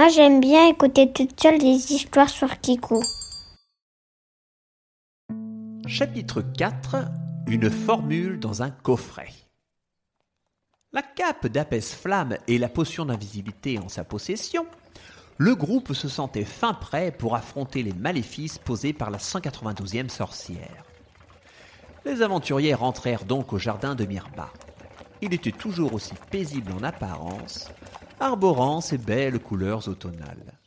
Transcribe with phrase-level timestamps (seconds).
[0.00, 3.02] Moi, j'aime bien écouter toute seule des histoires sur Kiku.
[5.86, 6.96] Chapitre 4
[7.46, 9.28] Une formule dans un coffret.
[10.94, 14.64] La cape d'Apès Flamme et la potion d'invisibilité en sa possession,
[15.36, 20.82] le groupe se sentait fin prêt pour affronter les maléfices posés par la 192e sorcière.
[22.06, 24.48] Les aventuriers rentrèrent donc au jardin de Mirba.
[25.20, 27.68] Il était toujours aussi paisible en apparence,
[28.20, 30.58] arborant ses belles couleurs automnales.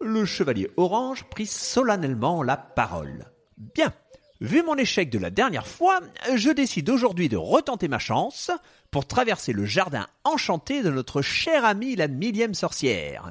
[0.00, 3.26] Le chevalier orange prit solennellement la parole.
[3.74, 3.92] Bien,
[4.40, 6.00] vu mon échec de la dernière fois,
[6.34, 8.50] je décide aujourd'hui de retenter ma chance
[8.90, 13.30] pour traverser le jardin enchanté de notre chère amie la millième sorcière.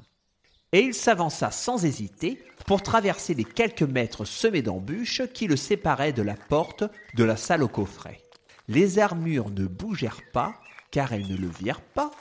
[0.71, 6.13] Et il s'avança sans hésiter pour traverser les quelques mètres semés d'embûches qui le séparaient
[6.13, 6.83] de la porte
[7.15, 8.21] de la salle au coffret.
[8.67, 10.55] Les armures ne bougèrent pas,
[10.91, 12.11] car elles ne le virent pas.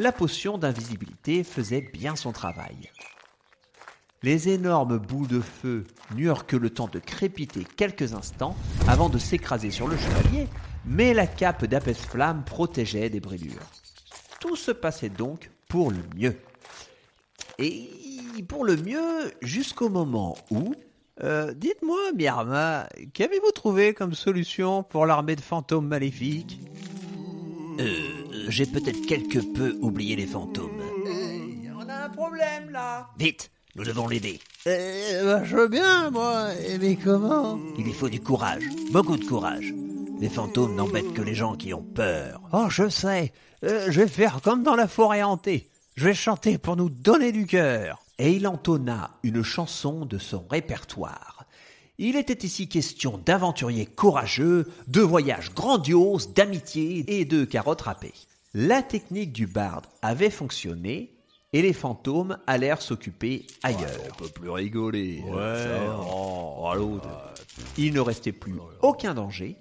[0.00, 2.90] La potion d'invisibilité faisait bien son travail.
[4.24, 5.84] Les énormes bouts de feu
[6.16, 8.56] n'eurent que le temps de crépiter quelques instants
[8.88, 10.48] avant de s'écraser sur le chevalier,
[10.84, 13.70] mais la cape d'Apès Flamme protégeait des brûlures.
[14.40, 16.36] Tout se passait donc pour le mieux.
[17.60, 17.88] Et
[18.48, 20.74] pour le mieux jusqu'au moment où...
[21.22, 26.58] Euh, Dites-moi, Myrma, qu'avez-vous trouvé comme solution pour l'armée de fantômes maléfiques?
[27.80, 30.82] Euh, j'ai peut-être quelque peu oublié les fantômes.
[31.76, 33.08] On a un problème là.
[33.18, 34.40] Vite, nous devons l'aider.
[34.66, 36.48] Euh, bah, je veux bien, moi.
[36.80, 37.58] Mais comment?
[37.76, 39.74] Il lui faut du courage, beaucoup de courage.
[40.20, 42.40] Les fantômes n'embêtent que les gens qui ont peur.
[42.52, 43.32] Oh, je sais.
[43.64, 45.68] Euh, je vais faire comme dans la forêt hantée.
[45.96, 48.02] Je vais chanter pour nous donner du cœur.
[48.18, 51.43] Et il entonna une chanson de son répertoire.
[51.98, 58.14] Il était ici question d'aventuriers courageux, de voyages grandioses, d'amitié et de carottes râpées.
[58.52, 61.14] La technique du barde avait fonctionné
[61.52, 63.90] et les fantômes allèrent s'occuper ailleurs.
[64.10, 65.22] On peut plus rigoler.
[65.28, 66.68] oh,
[67.78, 69.56] Il ne restait plus aucun danger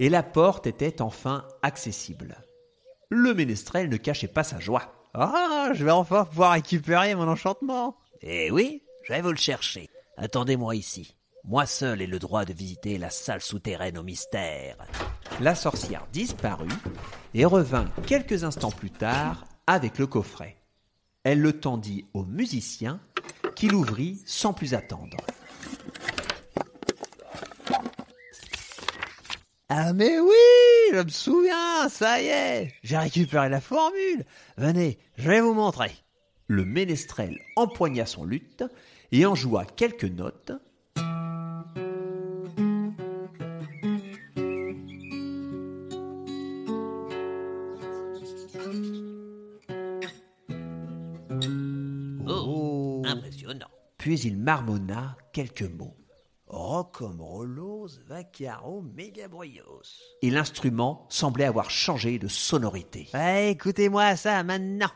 [0.00, 2.36] et la porte était enfin accessible.
[3.10, 4.92] Le ménestrel ne cachait pas sa joie.
[5.14, 7.96] Ah, je vais enfin pouvoir récupérer mon enchantement.
[8.22, 9.88] Eh oui, je vais vous le chercher.
[10.16, 11.14] Attendez-moi ici.
[11.44, 14.76] Moi seul ai le droit de visiter la salle souterraine au mystère.
[15.40, 16.68] La sorcière disparut
[17.34, 20.56] et revint quelques instants plus tard avec le coffret.
[21.24, 23.00] Elle le tendit au musicien
[23.56, 25.16] qui l'ouvrit sans plus attendre.
[29.68, 34.24] Ah mais oui, je me souviens, ça y est, j'ai récupéré la formule.
[34.56, 35.92] Venez, je vais vous montrer.
[36.48, 38.64] Le ménestrel empoigna son luth
[39.12, 40.52] et en joua quelques notes.
[54.10, 55.96] Puis il marmonna quelques mots.
[56.48, 57.22] Rocom
[58.08, 59.82] vacaro megabrios.
[60.20, 63.08] Et l'instrument semblait avoir changé de sonorité.
[63.14, 64.88] Eh, écoutez-moi ça maintenant.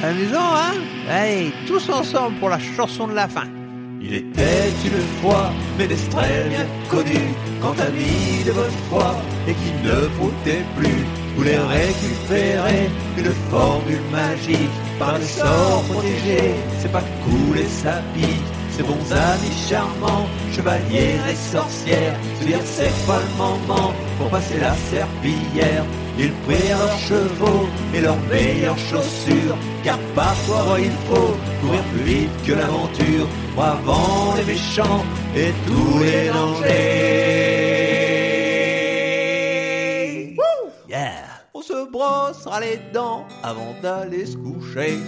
[0.00, 0.74] Amusant, hein?
[1.08, 3.61] Allez, tous ensemble pour la chanson de la fin.
[4.04, 7.20] Il était une fois ménestrel bien connu,
[7.60, 9.14] quant ami de votre foi,
[9.46, 11.04] et qui ne broutait plus,
[11.36, 16.54] voulait récupérer une formule magique par les sorts protégés.
[16.80, 18.26] C'est pas cool et ça pique,
[18.76, 24.58] ces bons amis charmants, chevaliers et sorcières, se dire c'est pas le moment pour passer
[24.58, 25.84] la serpillière.
[26.18, 32.30] Ils prirent leurs chevaux et leurs meilleures chaussures, car parfois il faut courir plus vite
[32.46, 35.04] que l'aventure, pour avant les méchants
[35.36, 37.42] et tous les dangers.
[40.88, 41.12] Yeah
[41.54, 44.98] On se brossera les dents avant d'aller se coucher.